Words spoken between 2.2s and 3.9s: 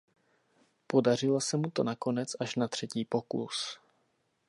až na třetí pokus.